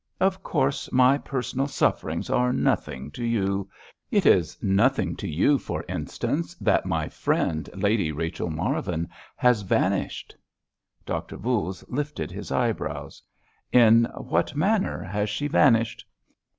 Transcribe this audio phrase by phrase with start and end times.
[0.19, 3.69] "Of course, my personal sufferings are nothing to you!
[4.09, 10.35] It is nothing to you, for instance, that my friend, Lady Rachel Marvin, has vanished!"
[11.05, 13.21] Doctor Voules lifted his eyebrows.
[13.71, 16.03] "In what manner has she vanished?"